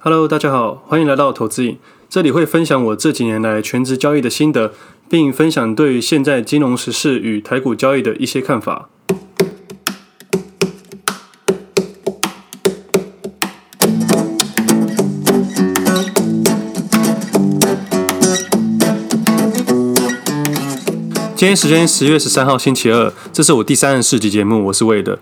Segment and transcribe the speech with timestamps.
[0.00, 1.76] Hello，大家好，欢迎来到投资影。
[2.08, 4.72] 这里会分享我这几年来全职交易的心得，
[5.10, 8.88] 并分享对现在金融时事与台股交易的一些看法。
[21.38, 25.16] 今天时间十月十三号星期二，这是我第三十四集节目，我是魏的。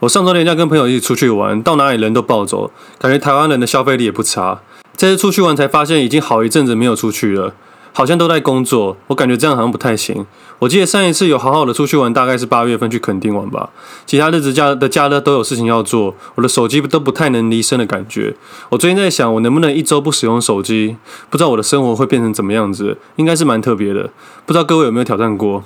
[0.00, 4.60] 我上周连假跟朋友一起出去玩，到哪里人都暴走，感觉台湾人的消费力也不差。
[4.96, 7.54] 这次出去玩才发现，已经好一阵子没有出去了，
[7.92, 8.96] 好像都在工作。
[9.08, 10.26] 我感觉这样好像不太行。
[10.58, 13.70] 我记得上一次有好好的出去玩，大概是八月份去垦丁玩吧。
[14.04, 18.34] 其他日子假的假日都有事情要做，我的手机都不太能离身的感觉。
[18.68, 20.96] 我最近在想，我能不能一周不使用手机？
[21.30, 22.98] 不知道我的生活会变成怎么样子？
[23.16, 24.10] 应该是蛮特别的。
[24.44, 25.64] 不知道各位有没有挑战过？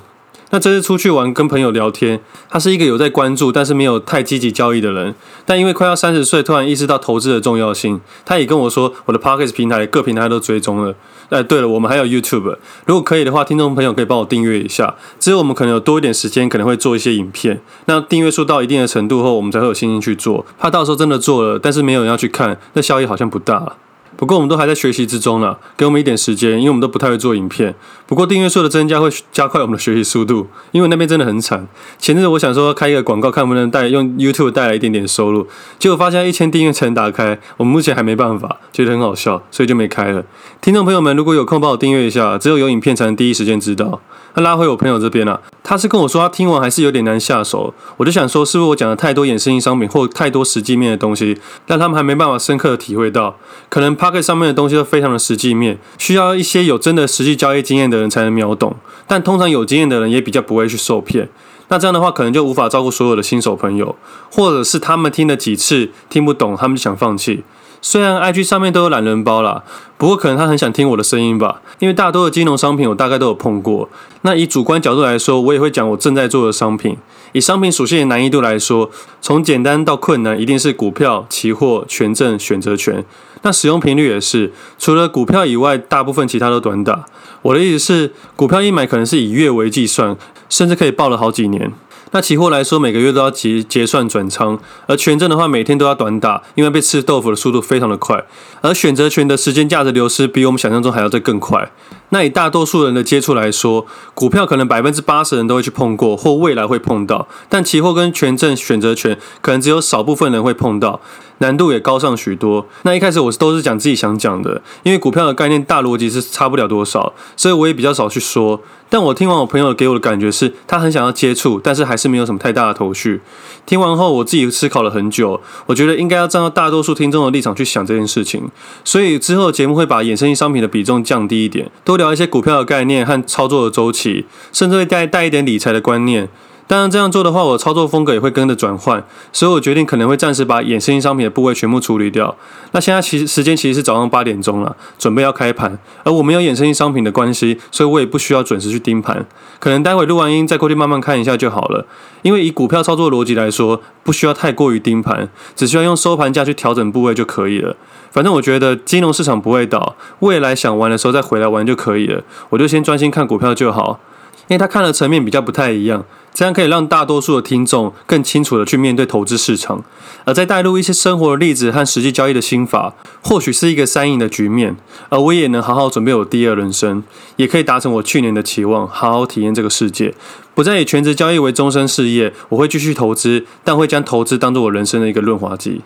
[0.55, 5.13] 那这次出去玩，跟朋友聊天，他是一个有在关注，但是没有太积极交易的人。
[5.45, 10.95] 但因为快要三十岁，突然意识到投资的重要性，他也跟我说，我的 Podcast 平台各平台都追踪了。
[11.27, 14.95] 哎，对了，我们还有 YouTube，如果可以的话，听众朋友可以帮我订阅一下。
[15.19, 17.59] 之后我们可能有多一点时间，可能会做一些影片。
[17.87, 20.45] 那订阅数到一定的程度后，我们才会有信心去做。
[20.57, 23.75] 怕到时候真的做了，但是没有人要去看，那效益好像不大。
[24.17, 27.75] 不过我们都还在学习之中呢，给我们一点时间，因为我们都不太会做影片。
[28.07, 31.67] 不过订阅数的增加会加快我们的学习速度，因为那边真的很惨。
[31.97, 35.47] 前阵子我想说开一个广告，看能不能带用 YouTube 带来一点点收入，
[35.79, 40.23] 结果发现一千订阅才能打开，我们目前还没办法，觉得很好笑，所以就没开了。
[40.61, 43.99] 听众朋友们，如果有空帮我订阅一下，只有有影片才能第一时间知道。
[44.37, 53.37] 那拉回我朋友这边啊，他是跟我说他听完还是有点难下手，我就想说是不是我讲的太多衍生性商品或太多实际面的东西，让他们还没办法深刻的体会到，
[53.69, 58.75] 可能 Pocket 上面的东西都非常的实际面，需要一些有真的实际交易经验的人才能秒懂，
[59.07, 61.27] 但通常有经验的人也比较不会去受骗，
[61.69, 63.95] 那这样的话可能就无法照顾所有的新手朋友，
[64.31, 67.43] 或者是他们听了几次听不懂，他们就想放弃。
[67.81, 69.63] 虽然 IG 上面都有懒人包啦，
[69.97, 73.89] 不过可能他很想听我的声音吧，因为大多的金融商品我大概都有碰过。
[74.21, 76.95] 那以主观角度来说，我也会讲我正在做的商品。
[77.33, 78.89] 以商品属性的难易度来说，
[79.21, 83.03] 从简单到困难，一定是股票、期货、权证、选择权。
[83.45, 87.05] 那使用频率也是，除了股票以外，大部分其他都短打。
[87.43, 90.17] 我的意思是，股票一买可能是以月为计算，
[90.49, 91.71] 甚至可以报了好几年。
[92.09, 94.57] 那期货来说，每个月都要结结算转仓，
[94.87, 98.25] 而权证的话，每天都要短打，因为被吃豆腐的速度非常的快。
[98.61, 101.71] 而选择权的时间价值流失，比我们想象中还要再更快。
[102.15, 111.01] 那以大多数人的接触来说，股票可能百分之八十人都会去碰过，或未来会碰到，但期货跟权证选择权，可能只有少部分人会碰到。
[111.39, 112.65] 难度也高上许多。
[112.83, 118.61] 那一开始我都是讲自己想讲的，因为股票的概念大逻辑是差不了多少，所以我也比较少去说。
[118.87, 123.19] 但我听完我朋友给我的感觉是，他很想要接触，但是还是没有什么太大的头绪。
[123.65, 128.49] 听完后，我自己思考了很久，我觉得应该要站到大多数听众的立场去想这件事情。
[128.85, 136.29] 所以之后节目会把衍生性商品的比重降低一点，多聊一些股票的概念和操作的周期，甚至会带带一点理财的观念。
[136.67, 142.35] 当然，这样做的话，我的操作风格也会跟着转换，所以我决定可能会暂时把衍生性商品的部位全部处理掉。
[142.71, 149.23] 那现在其实时间其实是早上八点钟了，准备要开盘，而我没有衍生性商品的关系，所以我也不需要准时去盯盘，
[149.59, 151.85] 可能待会录完音再过去慢慢看一下就好了。
[152.23, 157.75] 因为以股票操作逻辑来说，不需要太过于盯盘，只需要用收盘价去调整部位就可以了。
[158.15, 162.23] 反正我觉得金融市场不会倒，未来想玩的时候再回来玩就可以了。
[162.49, 163.99] 我就先专心看股票就好，
[164.47, 166.05] 因为他看的层面比较不太一样。
[166.33, 169.83] 这样可以让大多数的听众更清楚地去面对投资市场，
[170.23, 174.77] 而再带入一些生活的例子和实际交易的心法，或许是一个三赢的局面，
[175.09, 177.03] 而我也能好好准备我第二人生，
[177.35, 180.13] 也可以达成我去年的期望，好好体验这个世界，
[180.53, 182.33] 不再以全职交易为终身事业。
[182.47, 185.81] 我会继续投资，但会将投资当做我人生的一个润滑剂。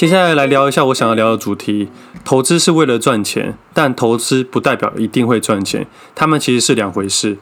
[0.00, 1.90] 接下来来聊一下我想要聊的主题。
[2.24, 7.36] 投资是为了赚钱，但投资不代表一定会赚钱，他们其实是两回事。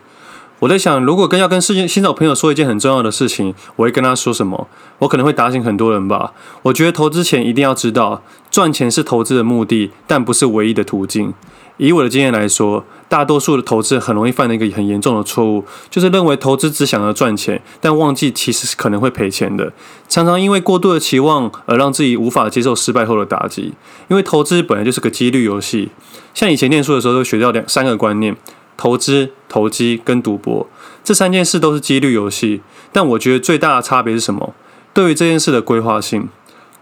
[0.59, 4.67] 我在想，如果跟要跟世界新手朋友说一件很重要的事情，我会跟他说什么？
[4.99, 6.33] 我可能会打醒很多人吧。
[6.63, 11.33] 我觉得投资前一定要知道，赚钱是投资的目的，但不是唯一的途径。
[11.77, 19.73] 以我的经验来说，大多数的投资很容易犯的一个很严重的错误，就是认为投资只想要赚钱，但忘记其实是可能会赔钱的。
[20.09, 23.73] 常常因为过度的期望而让自己无法接受失败后的打击。
[24.09, 25.91] 因为投资本来就是个几率游戏，
[26.35, 28.37] 像以前念书的时候都学到两三个观念：
[28.77, 30.69] 投资、投机跟赌博，
[31.03, 32.61] 这三件事都是几率游戏。
[32.93, 34.55] 但我觉得最大的差别是什么？
[34.95, 36.29] 对于这件事的规划性，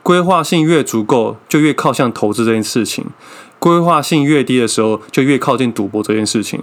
[0.06, 3.06] 规划性越足够，就越靠向投资这件事情。
[3.58, 6.62] 规划性越低的时候，就越靠近赌博这件事情。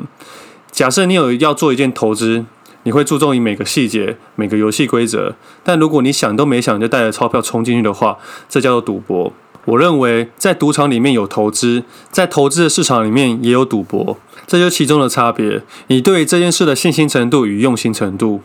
[0.72, 2.46] 假设你有要做一件投资，
[2.84, 5.36] 你会注重于每个细节、每个游戏规则。
[5.62, 8.18] 但如果你想都没想就带着钞票冲进去的话，
[8.48, 9.34] 这叫做赌博。
[9.66, 14.18] 我认为在赌场里面有投资，在投资的市场里面也有赌博，
[14.48, 15.62] 这就是其中的差别。
[15.88, 18.40] 你对这件事的信心程度与用心程度。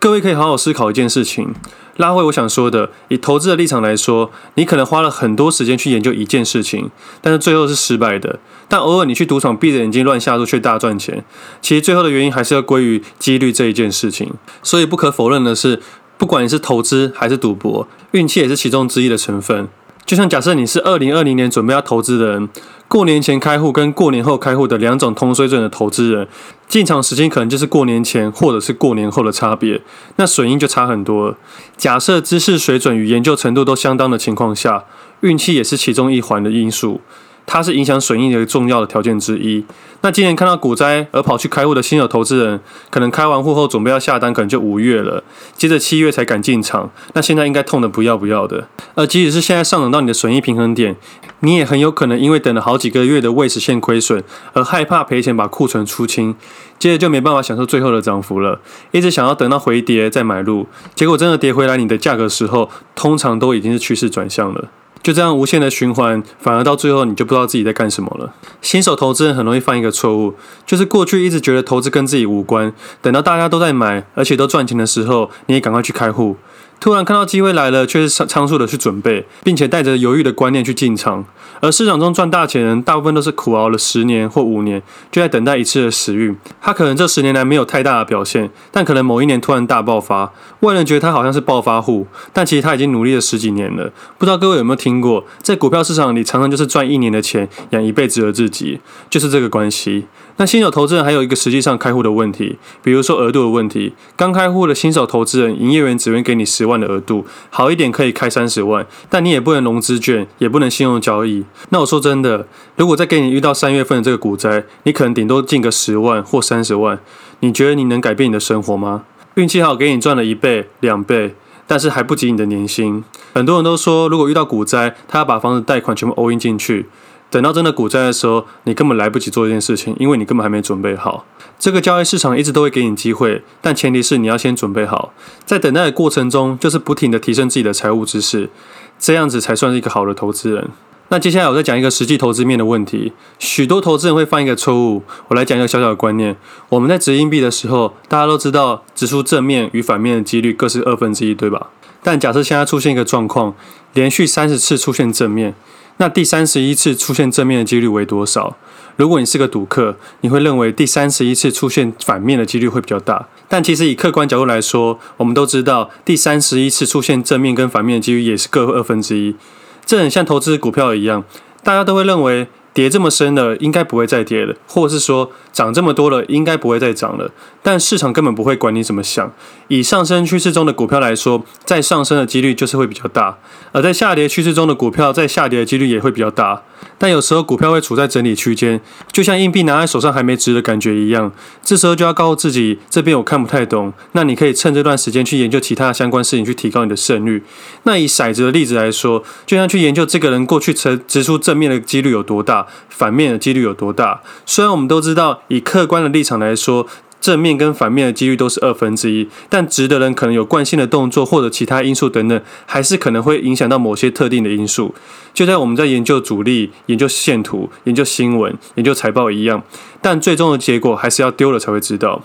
[0.00, 1.54] 各位可以好好思考一件事情。
[1.96, 6.90] 拉回我想说的，以投资的立场来说，你可能花了很多时间去研究一件事情，
[7.20, 8.38] 但是最后是失败的。
[8.68, 11.24] 但偶尔你去赌场闭着眼睛乱下注却大赚钱，
[11.62, 14.32] 其实最后的原因还是要归于几率这一件事情。
[14.62, 15.80] 所以不可否认的是，
[16.18, 19.68] 不管你是投资还是赌博，运气也是其中之一的成分。
[20.04, 22.48] 就像假设你是二零二零年准备要投资的人，
[22.86, 26.28] 过年前开户跟过年后开户的两种同水准的投资人，
[26.68, 29.80] 进场时间可能就是过年前或者是过年后的差别，
[30.16, 31.36] 那损益就差很多了。
[31.76, 34.84] 假设知识水准与研究程度都相当的情况下，
[35.20, 37.00] 运气也是其中一环的因素。
[37.46, 39.64] 它是影响损益的一个重要的条件之一。
[40.02, 42.60] 那今年看到股灾而跑去开户的新手投资人，
[42.90, 46.90] 可能开完户后准备要下单，可能就五月了，接着七月才敢进场。
[47.14, 48.68] 那现在应该痛得不要不要的。
[48.94, 50.94] 而即使是现在上涨到你的损益平衡点，
[51.40, 54.22] 你也很有可能因为等了好几个月的未实现亏损，
[54.52, 56.36] 而害怕赔钱把库存出清，
[56.78, 58.60] 接着就没办法享受最后的涨幅了。
[58.92, 64.68] 一直想要等到回跌再买入，结果真的跌回来你的价格时候，通常都已经是趋势转向了。
[65.06, 68.34] 就这样无限的循环，反而到最后你就不知道自己在干什么了。
[68.60, 70.34] 新手投资人很容易犯一个错误，
[70.66, 76.36] 就是过去一直觉得投资跟自己无关，等到大家都在买，而且都赚钱的时候，你也赶快去开户。
[76.78, 81.24] 突然看到机会来了，却是仓仓促的去准备，并且带着犹豫的观念去进场。
[81.60, 86.36] 而市场中赚大钱人，大部分都是苦熬了十年或五年，就在等待一次的时运。
[86.60, 90.32] 他可能这十年来没有太大的表现，但可能某一年突然大爆发。
[90.60, 93.90] 外人觉得他好像是暴发户，但其实他已经努力了十几年了。
[94.18, 100.06] 不知道各位有没有听过，在股票市场里，常常就是赚一年的钱养一辈子的自己，就是这个关系。
[100.38, 103.94] 那新手投资人还有一个实际上开户的问题，比如说额度的问题。
[104.16, 111.44] 刚开户的新手投资人，营业员只会给你十万的额度，好一点可以开三十万，但你也不能融资券，也不能信用交易。
[111.70, 112.46] 那我说真的，
[112.76, 117.00] 如果再给你遇到三月份的这个股灾，你可能顶多进个十万或三十万，
[117.40, 119.04] 你觉得你能改变你的生活吗？
[119.36, 121.34] 运气好，给你赚了一倍、两倍，
[121.66, 123.02] 但是还不及你的年薪。
[123.32, 126.86] 很多人都说，如果遇到股灾，他要把房子贷款全部 all in 进去。
[127.28, 131.26] 等到真的股灾的时候，你根本来不及做这件事情，因为你根本还没准备好。
[131.58, 135.12] 这个交易市场一直都会给你机会，但前提是你要先准备好。
[135.44, 138.50] 在等待的过程中，就是不停地提升自己的财务知识，
[138.98, 140.68] 这样子才算是一个好的投资人。
[141.08, 143.12] 那接下来我再讲一个实际投资面的问题。
[143.38, 146.36] 许多投资人会犯一个错误，我来讲一个小小的观念。
[146.68, 151.68] 我们在掷硬币的时候，大家都知道掷出正面与反面的几率各是二分之一，对吧？
[152.02, 153.54] 但假设现在出现一个状况，
[153.94, 155.54] 连续三十次出现正面。
[155.98, 158.56] 那第三十一次出现正面的几率为多少？
[158.96, 163.28] 如果你是个赌客，你会认为第三十一次出现反面的几率会比较大。
[163.48, 169.36] 但其实以客观角度来说，我们都知道第三十一次出现正面跟反面的几率也是各二分之一。
[169.84, 171.24] 这很像投资股票一样，
[171.62, 172.48] 大家都会认为。
[172.76, 177.30] 跌这么深了，应该不会再跌了，或是说涨这么多了，应该不会再涨了。
[177.62, 179.32] 但市场根本不会管你怎么想。
[179.68, 183.38] 以上升趋势中的股票来说，在上升的几率就是会比较大；
[183.72, 186.62] 而在下跌趋势中的股票，在下跌的几率也会比较大。
[186.98, 188.78] 但有时候股票会处在整理区间，
[189.10, 191.32] 就像硬币拿在手上还没值的感觉一样。
[191.62, 193.92] 这时候就要告诉自己，这边我看不太懂。
[194.12, 197.42] 那你可以趁这段时间去研究其他相关事情，去提高你的胜率。
[197.84, 202.65] 那以骰子的例子来说，就像去研究这个人过去掷掷出正面的几率有多大。
[202.88, 204.20] 反面的几率有多大？
[204.44, 206.86] 虽然我们都知道，以客观的立场来说，
[207.20, 214.94] 正面跟反面的几率都是二分之一，但直的人可能有惯性的动作或者其他因素等等，还是可能会影响到某些特定的因素。
[215.34, 219.62] 就在我们在研究主力、研究线图、研究新闻、研究财报一样，
[220.00, 222.22] 但最终的结果还是要丢了才会知道。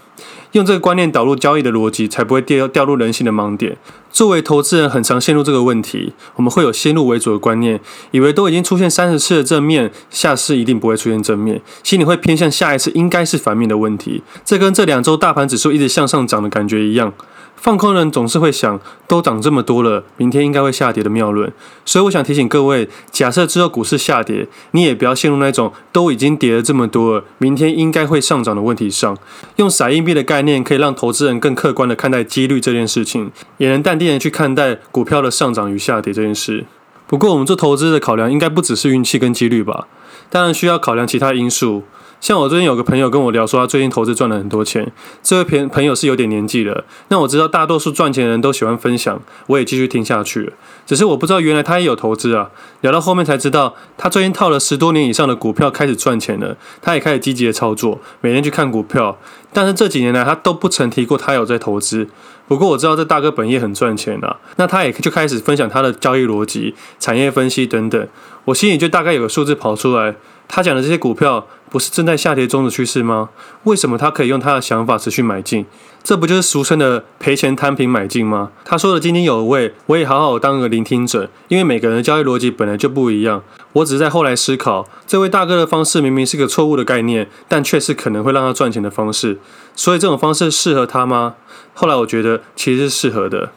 [0.51, 3.77] 用这个观念导入交易的逻辑，才不会掉掉入人性的盲点。
[4.11, 6.11] 作为投资人，很常陷入这个问题。
[6.35, 7.79] 我们会有先入为主的观念，
[8.11, 14.21] 以为都已经出现三十次的正面，下次一定不会出现正面，心里会偏向下一次应该是反面的问题。
[14.43, 17.13] 这跟这两周大盘指数一直向上涨的感觉一样。
[17.61, 21.53] 放空人总是会想，都涨这么多了，明天应该会下跌的谬论。
[21.85, 29.15] 所以我想提醒各位，假设之后股市下跌，你也不要陷入那种都已经跌了这么多了，明天应该会上涨的问题上。
[29.57, 36.65] 用撒硬币的概念，可以让投资人更客观的看待几率这件事情，也能淡定的去看待股票的上涨与下跌这件事。
[37.05, 39.87] 不过，我们做投资的考量应该不只是运气跟几率吧？
[40.31, 41.83] 当然需要考量其他因素。
[42.21, 44.89] 像我最近有个朋友跟我聊说，他最近投资赚了很多钱。
[45.23, 50.53] 这位朋朋友是有点年纪了，那我知道大多数赚钱的人都喜欢分享，我也继续听下去了。
[50.85, 52.51] 只是我不知道原来他也有投资啊。
[52.81, 59.17] 聊到后面才知道，他最近套了十多年以上的股票开始赚钱了，他也开始积极的操作，每天去看股票。
[59.51, 62.07] 但是这几年来，他都不曾提过他有在投资。
[62.47, 68.07] 不过我知道这大哥本业很赚钱啊，那他也就开始分享他的交易逻辑、产业分析等等。
[68.45, 70.13] 我心里就大概有个数字跑出来。
[70.53, 73.29] 他讲的这些股票不是正在下跌中的趋势吗？
[73.63, 75.65] 为什么他可以用他的想法持续买进？
[76.03, 78.51] 这不就是俗称的赔钱摊平买进吗？
[78.65, 83.41] 他说的津津有味，我也好好当个聆听者，因为每个人的交易逻辑本来就不一样。
[83.71, 89.39] 我只是在后来思考，这位大哥的方式明明是个错误的概念，但却是可能会让他赚钱的方式。
[89.73, 91.35] 所以这种方式适合他吗？
[91.73, 93.53] 后来我觉得其实是适合的。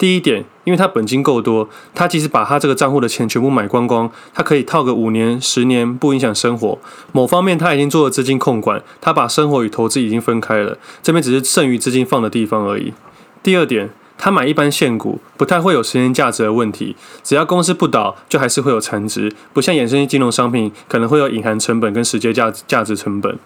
[0.00, 6.78] 第一点，因为他本金够多，他即使把他这个账户的钱全部买光光，他可以套个五年、十年，不影响生活。
[7.12, 12.94] 某方面他已经做了资金控管，他把生活与投资已经分开了，这边只是剩余资金放的地方而已。
[13.42, 23.38] 第二点，他买一般现股，不太会有时间价值的问题，只要公司不倒，就还是会有残值，不像衍生性金融商品可能会有隐含成本跟时间价价值成本。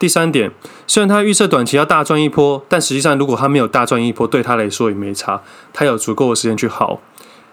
[0.00, 0.50] 第三点，
[0.86, 5.42] 虽然他预测短期要大赚一波，但实际上如果他没有大赚一波，对他来说也没差，
[5.74, 7.02] 他有足够的时间去耗。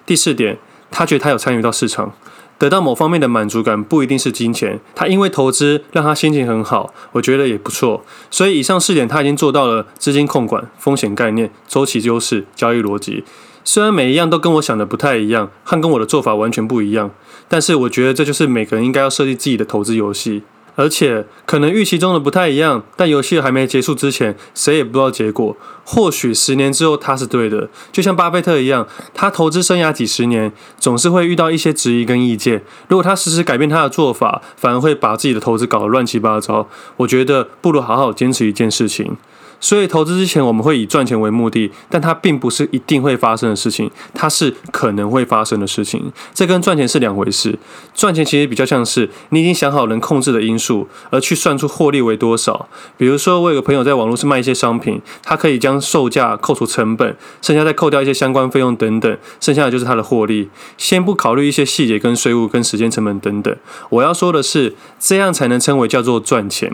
[0.05, 0.57] 第四点，
[0.89, 2.13] 他觉得他有参与到市场，
[2.57, 8.05] 得到某方面的满足感，不一定是金钱，他因为投资让他心情很好，我觉得也不错。
[8.31, 13.25] 所以以上四点他已经做到了：资金控管、风险概念、周期优势、交易逻辑。
[13.65, 17.11] 虽然每一样都跟我想的不太一样，和跟我的做法完全不一样，
[17.49, 20.43] 但是我觉得这就是每个人应该要设计自己的投资游戏。
[20.77, 25.57] 而且可能预期中的不太一样，但游戏还没结束之前，谁也不知道结果。
[25.83, 32.63] 或许十年之后他是对的，就像巴菲特一样，他投资生涯几十年，总是会遇到一些质疑跟意见。
[32.87, 36.69] 如果他时时改变他的做法，反而会把自己的投资搞得乱七八糟。
[36.97, 39.17] 我觉得不如好好坚持一件事情。
[39.59, 46.11] 所以投资之前，我们会以赚钱为目的，但它并不是一定会发生的事情，它是可能会发生的事情。
[46.33, 47.57] 这跟赚钱是两回事。
[47.95, 52.69] 赚钱其实比较像是你已经想好能控制的因素，而去算出获利为多少。
[52.97, 60.49] 比如说，我有个朋友在网络上卖一些商品，他可以将售价扣除成本，剩下再扣掉一些相关费用等等，剩下的就是他的获利。
[60.77, 63.55] 先不考虑一些细节跟税务跟时间成本等等，
[63.89, 66.71] 我要说的是，这样才能称为叫做赚钱，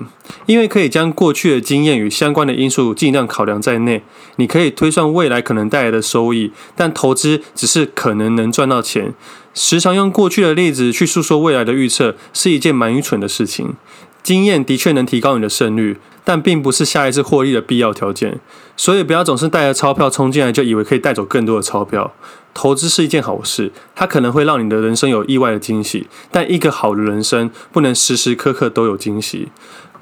[0.47, 2.72] 因为可以将过去的经验与相关的因素。
[2.73, 4.01] 数尽量考量在内，
[4.37, 9.13] 你可以推算未来可能带来的收益，但投资只是可能能赚到钱。
[9.53, 13.75] 时常用过去的例子去诉说未来的预测，是一件蛮愚蠢的事情。
[14.23, 18.39] 经验的确能提高你的胜率，但并不是下一次获利的必要条件。
[18.75, 22.13] 所以不要总是带着钞票冲进来，就以为可以带走更多的钞票。
[22.53, 29.49] 投资是一件好事，它可能会让你的人生有意外的惊喜，但一个好的人生不能时时刻刻都有惊喜。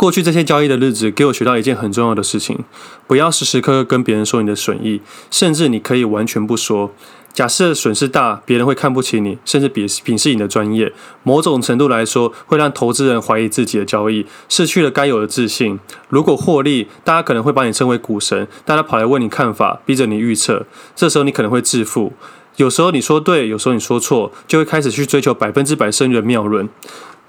[0.01, 2.57] 过去这些交易的日子，给我学到一件很重要的事情：
[3.05, 6.91] 不要时时刻刻跟别人说你的损益，甚至你可以完全不说。
[7.31, 10.91] 假设损失大，别人会看不起你，甚至鄙鄙视你的专业。
[11.21, 15.79] 某种程度来说，会让投资人怀疑自己的交易，失去了该有的自信。
[16.09, 20.65] 如果获利，大家可能会把你称为股神，大家跑来问你看法，逼着你预测。
[20.95, 22.13] 这时候你可能会致富。
[22.57, 26.67] 有时候你说对，有时候你说错，就会开始去追求百分之百胜率的谬论。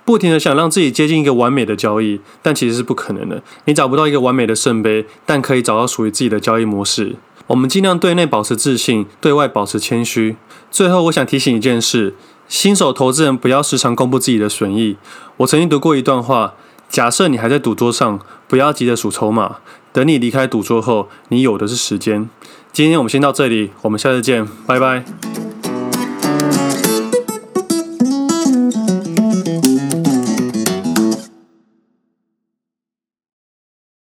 [0.04, 3.42] 不停的想让自己接近一个完美的交易，但其实是不可能的。
[3.66, 7.16] 你找不到一个完美的圣杯，但可以找到属于自己的交易模式。
[7.48, 10.36] 我们尽量对内保持自信，对外保持谦虚。
[10.70, 12.14] 最后，我想提醒一件事：
[12.48, 14.96] 新手投资人不要时常公布自己的损益。
[15.38, 16.54] 我曾经读过一段话：
[16.88, 19.56] 假设你还在赌桌上，不要急着数筹码，
[19.92, 22.28] 等你离开赌桌后，你有的是时间。
[22.72, 25.41] 今天我们先到这里，我们下次见，拜拜。